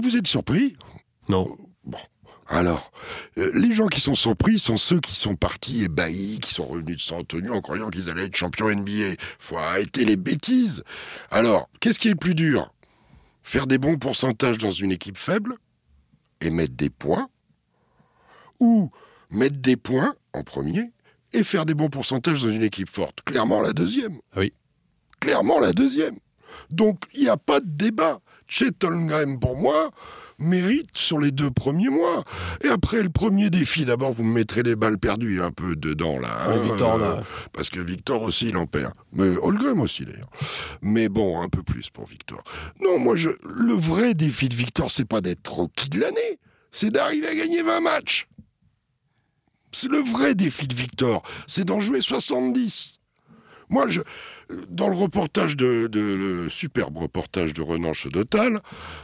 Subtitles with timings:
[0.00, 0.74] Vous êtes surpris?
[1.28, 1.56] Non.
[1.84, 1.98] Bon.
[2.48, 2.92] Alors,
[3.38, 6.96] euh, les gens qui sont surpris sont ceux qui sont partis ébahis, qui sont revenus
[6.96, 9.16] de San Antonio en croyant qu'ils allaient être champions NBA.
[9.40, 10.84] Faut arrêter les bêtises.
[11.30, 12.72] Alors, qu'est-ce qui est le plus dur?
[13.42, 15.54] Faire des bons pourcentages dans une équipe faible
[16.40, 17.28] et mettre des points?
[18.60, 18.90] Ou
[19.30, 20.92] mettre des points en premier
[21.32, 23.22] et faire des bons pourcentages dans une équipe forte?
[23.24, 24.20] Clairement la deuxième.
[24.32, 24.52] Ah oui.
[25.18, 26.16] Clairement la deuxième.
[26.70, 28.20] Donc, il n'y a pas de débat.
[28.48, 29.90] Chet Holmgren, pour moi,
[30.38, 32.22] mérite sur les deux premiers mois.
[32.62, 36.18] Et après, le premier défi, d'abord, vous me mettrez les balles perdues un peu dedans,
[36.18, 36.28] là.
[36.46, 37.22] hein, Oui, Victor, euh, là.
[37.52, 38.92] parce que Victor aussi, il en perd.
[39.12, 40.30] Mais Holmgren aussi, d'ailleurs.
[40.82, 42.42] Mais bon, un peu plus pour Victor.
[42.82, 46.38] Non, moi, je, le vrai défi de Victor, c'est pas d'être rookie de l'année.
[46.70, 48.28] C'est d'arriver à gagner 20 matchs.
[49.72, 51.22] C'est le vrai défi de Victor.
[51.46, 53.00] C'est d'en jouer 70.
[53.68, 54.00] Moi, je,
[54.68, 58.60] dans le reportage de, le superbe reportage de Renan Chedotal,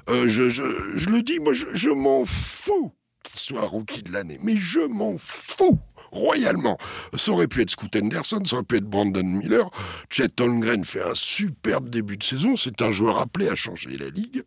[0.09, 2.93] euh, je, le dis, moi, je, je m'en fous
[3.25, 5.81] qu'il soit rookie de l'année, mais je m'en fous
[6.13, 6.79] royalement.
[7.17, 9.71] Ça aurait pu être Scoot Henderson, ça aurait pu être Brandon Miller.
[10.11, 12.55] Chet Holmgren fait un superbe début de saison.
[12.55, 14.45] C'est un joueur appelé à changer la ligue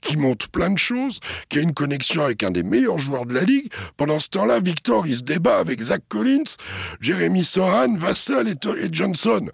[0.00, 3.34] qui montre plein de choses, qui a une connexion avec un des meilleurs joueurs de
[3.34, 3.72] la ligue.
[3.96, 6.56] Pendant ce temps-là, Victor, il se débat avec Zach Collins,
[7.00, 9.50] Jeremy Sohan, Vassal et, et Johnson.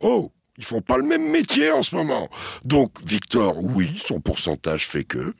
[0.00, 2.28] Oh, ils font pas le même métier en ce moment.
[2.64, 5.34] Donc, Victor, oui, son pourcentage fait que.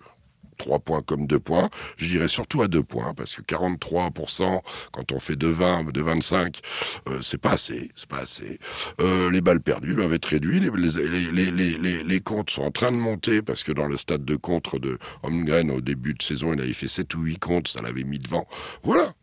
[0.63, 1.69] 3 points comme 2 points.
[1.97, 4.61] Je dirais surtout à 2 points, parce que 43%,
[4.93, 6.61] quand on fait de 20, de 25,
[7.09, 7.91] euh, c'est pas assez.
[7.97, 8.61] C'est pas assez.
[9.01, 10.63] Euh, les balles perdues doivent être réduites.
[10.63, 14.79] Les, les, comptes sont en train de monter, parce que dans le stade de contre
[14.79, 18.05] de Holmgren, au début de saison, il avait fait 7 ou 8 comptes, ça l'avait
[18.05, 18.47] mis devant.
[18.85, 19.15] Voilà.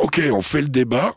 [0.00, 1.16] Ok, on fait le débat.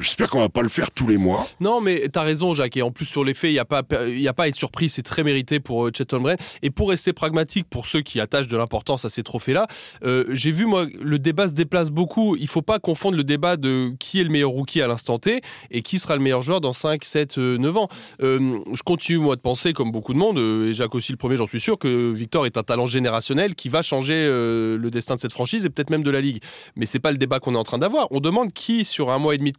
[0.00, 1.46] J'espère qu'on va pas le faire tous les mois.
[1.60, 2.76] Non, mais t'as raison, Jacques.
[2.76, 4.54] Et en plus, sur les faits, il n'y a, pas- y a pas à être
[4.56, 4.88] surpris.
[4.88, 6.36] C'est très mérité pour euh, Holmgren.
[6.62, 9.66] Et pour rester pragmatique, pour ceux qui attachent de l'importance à ces trophées-là,
[10.04, 12.36] euh, j'ai vu, moi, le débat se déplace beaucoup.
[12.36, 15.40] Il faut pas confondre le débat de qui est le meilleur rookie à l'instant T
[15.70, 17.88] et qui sera le meilleur joueur dans 5, 7, euh, 9 ans.
[18.22, 21.36] Euh, je continue, moi, de penser, comme beaucoup de monde, et Jacques aussi le premier,
[21.36, 25.20] j'en suis sûr, que Victor est un talent générationnel qui va changer le destin de
[25.20, 26.40] cette franchise et peut-être même de la Ligue.
[26.76, 28.06] Mais c'est pas le débat qu'on est en train d'avoir.
[28.12, 29.56] On demande qui, sur un mois et demi de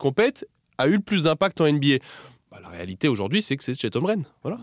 [0.77, 1.97] a eu le plus d'impact en NBA.
[2.61, 4.25] La réalité aujourd'hui, c'est que c'est Chet Holmgren.
[4.43, 4.59] Voilà.